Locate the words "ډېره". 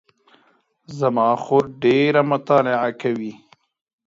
1.83-2.21